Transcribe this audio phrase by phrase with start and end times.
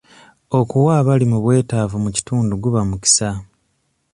[0.59, 3.29] Okuwa abali mu bwetaavu mu kitundu guba mukisa.